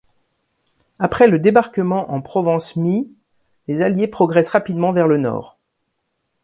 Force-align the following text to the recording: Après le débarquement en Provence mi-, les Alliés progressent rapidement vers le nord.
Après 0.97 1.27
le 1.27 1.37
débarquement 1.37 2.11
en 2.11 2.23
Provence 2.23 2.75
mi-, 2.75 3.13
les 3.67 3.83
Alliés 3.83 4.07
progressent 4.07 4.49
rapidement 4.49 4.91
vers 4.93 5.07
le 5.07 5.19
nord. 5.19 5.59